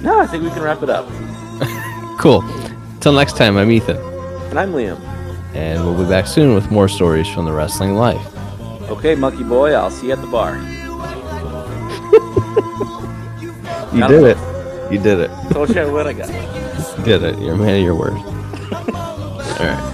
[0.04, 1.06] No, I think we can wrap it up.
[2.20, 2.44] Cool.
[3.00, 3.56] Till next time.
[3.56, 3.96] I'm Ethan,
[4.48, 4.98] And I'm Liam.
[5.54, 8.24] and we'll be back soon with more stories from the wrestling life.
[8.88, 10.54] Okay, monkey boy, I'll see you at the bar.
[13.94, 14.38] You did it.
[14.92, 15.30] You did it.
[15.52, 16.06] Told you I would.
[16.06, 16.98] I got it.
[16.98, 17.38] You did it.
[17.38, 18.14] You're a man of your word.
[18.14, 19.93] All right.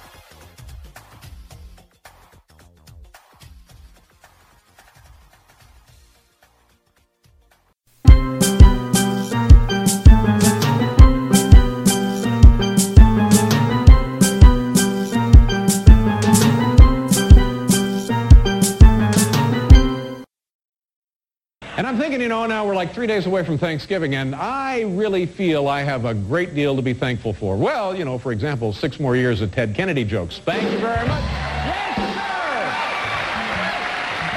[21.81, 24.81] And I'm thinking, you know, now we're like three days away from Thanksgiving, and I
[24.81, 27.57] really feel I have a great deal to be thankful for.
[27.57, 30.37] Well, you know, for example, six more years of Ted Kennedy jokes.
[30.45, 31.23] Thank you very much.
[31.23, 32.13] Yes, sir!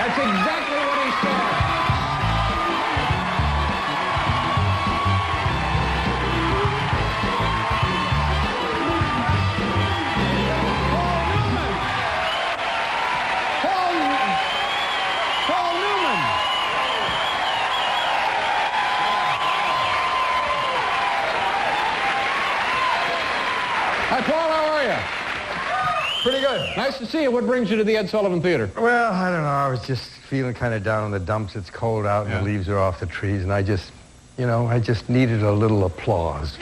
[0.01, 0.54] That's exactly
[26.59, 26.77] good.
[26.77, 27.31] Nice to see you.
[27.31, 28.71] What brings you to the Ed Sullivan Theater?
[28.77, 29.49] Well, I don't know.
[29.49, 31.57] I was just feeling kind of down in the dumps.
[31.57, 32.39] It's cold out and Yeah.
[32.39, 33.91] the leaves are off the trees, and I just,
[34.39, 36.57] you know, I just needed a little applause.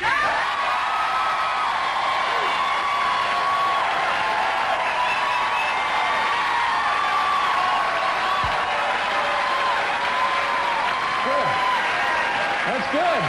[12.67, 13.23] That's good.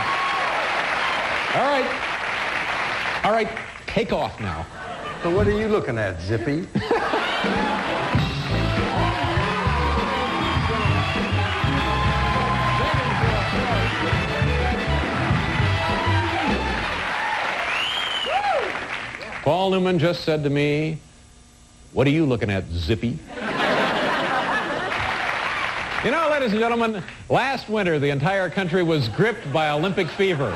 [1.59, 3.25] All right.
[3.25, 3.47] All right.
[3.87, 4.65] Take off now.
[5.23, 6.67] So what are you looking at, Zippy?
[19.43, 20.97] Paul Newman just said to me,
[21.93, 23.17] What are you looking at, Zippy?
[26.03, 30.51] you know, ladies and gentlemen, last winter the entire country was gripped by Olympic fever.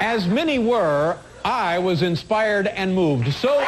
[0.00, 1.16] As many were,
[1.46, 3.32] I was inspired and moved.
[3.32, 3.46] So.
[3.46, 3.62] Paul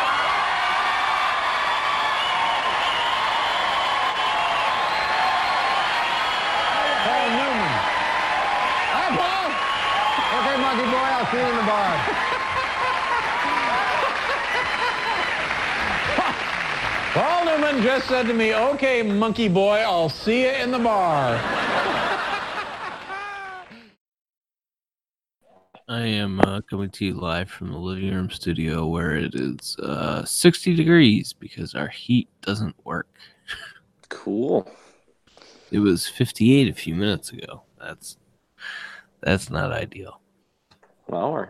[7.39, 7.79] Newman.
[8.91, 9.47] Hi, Paul.
[10.41, 11.95] Okay, monkey boy, I'll see you in the bar.
[17.15, 21.78] Paul Newman just said to me, okay, monkey boy, I'll see you in the bar.
[25.91, 29.75] I am uh, coming to you live from the living room studio where it is
[29.79, 33.09] uh, 60 degrees because our heat doesn't work.
[34.11, 34.71] Cool.
[35.71, 37.63] It was 58 a few minutes ago.
[37.81, 38.19] That's
[39.21, 40.21] that's not ideal.
[41.07, 41.49] Well, we're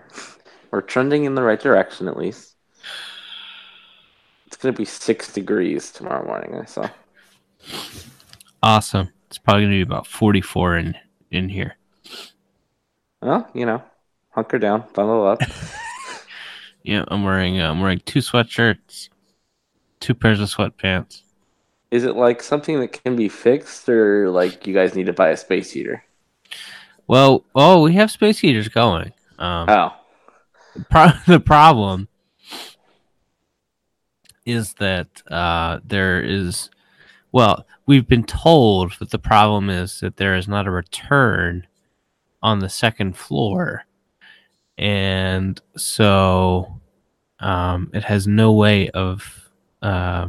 [0.71, 2.55] we're trending in the right direction at least.
[4.47, 6.55] It's gonna be six degrees tomorrow morning.
[6.55, 6.89] I saw.
[8.63, 9.13] Awesome.
[9.27, 10.95] It's probably going to be about 44 in
[11.31, 11.77] in here.
[13.21, 13.83] Well, you know,
[14.39, 15.43] hunker down, bundle up.
[16.85, 19.11] Yeah, I'm wearing uh, I'm wearing two sweatshirts,
[20.01, 21.21] two pairs of sweatpants.
[21.91, 25.29] Is it like something that can be fixed, or like you guys need to buy
[25.29, 26.05] a space heater?
[27.07, 29.13] Well, oh, we have space heaters going.
[29.39, 29.93] Um, Oh,
[30.89, 32.09] pro- the problem
[34.47, 36.71] is that uh, there is,
[37.33, 41.67] well, we've been told that the problem is that there is not a return
[42.43, 43.85] on the second floor,
[44.79, 46.81] and so
[47.41, 49.51] um, it has no way of
[49.83, 50.29] uh,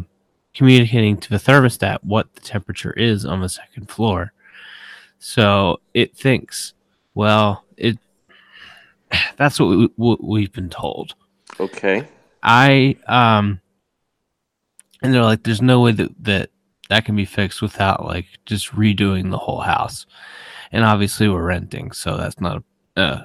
[0.53, 4.33] communicating to the thermostat what the temperature is on the second floor.
[5.19, 6.73] So it thinks,
[7.13, 7.99] well, it
[9.37, 11.15] that's what, we, what we've been told.
[11.59, 12.07] okay.
[12.41, 13.59] I um,
[15.01, 16.49] and they're like, there's no way that that
[16.89, 20.05] that can be fixed without like just redoing the whole house.
[20.71, 22.63] And obviously, we're renting, so that's not.
[22.95, 23.23] Uh,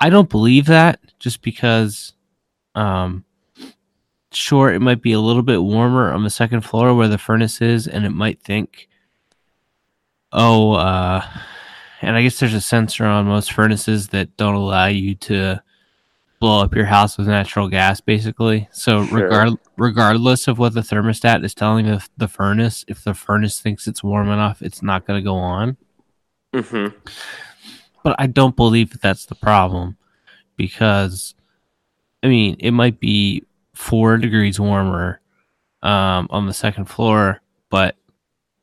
[0.00, 2.12] I don't believe that just because,
[2.74, 3.24] um,
[4.32, 7.60] sure, it might be a little bit warmer on the second floor where the furnace
[7.60, 8.88] is, and it might think,
[10.32, 11.24] oh, uh,
[12.02, 15.62] and I guess there's a sensor on most furnaces that don't allow you to
[16.40, 18.68] blow up your house with natural gas, basically.
[18.72, 19.22] So Sure.
[19.22, 23.86] regard regardless of what the thermostat is telling the, the furnace, if the furnace thinks
[23.86, 25.76] it's warm enough, it's not going to go on.
[26.54, 26.88] hmm
[28.04, 29.96] But I don't believe that that's the problem
[30.56, 31.34] because,
[32.22, 33.42] I mean, it might be
[33.74, 35.20] four degrees warmer
[35.82, 37.40] um, on the second floor,
[37.70, 37.96] but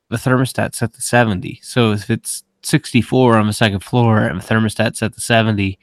[0.09, 1.59] the thermostat's set to 70.
[1.63, 5.77] So if it's 64 on the second floor and the thermostat's set to 70,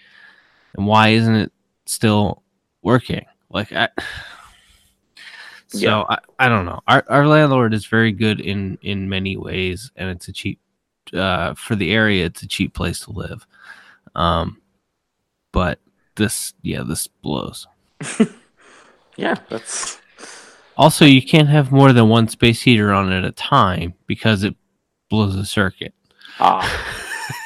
[0.75, 1.53] then why isn't it
[1.85, 2.43] still
[2.83, 3.27] working?
[3.51, 3.89] Like, I.
[5.71, 6.05] So Yeah.
[6.09, 6.81] I, I don't know.
[6.89, 10.59] Our our landlord is very good in in many ways, and it's a cheap
[11.15, 12.27] uh, for the area.
[12.27, 13.47] It's a cheap place to live.
[14.15, 14.61] Um,
[15.53, 15.79] but
[16.17, 17.67] this, yeah, this blows.
[19.17, 19.99] Yeah, that's
[20.77, 24.55] Also, you can't have more than one space heater on at a time because it
[25.11, 25.93] blows a circuit.
[26.39, 26.63] ah,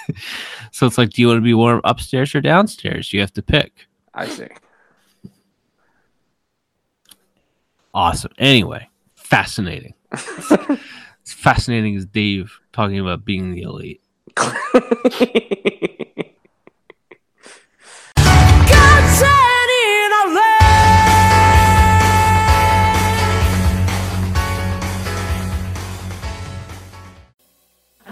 [0.71, 3.11] So it's like, do you want to be warm upstairs or downstairs?
[3.13, 3.87] You have to pick.
[4.13, 4.49] I see.
[7.95, 8.33] Awesome.
[8.39, 9.95] Anyway, fascinating.
[11.23, 14.03] it's fascinating as Dave talking about being the elite.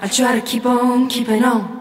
[0.02, 1.79] I try to keep on keeping on.